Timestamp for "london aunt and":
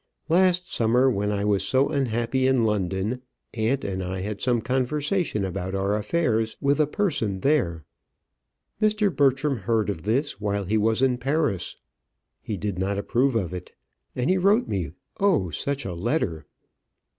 2.65-4.03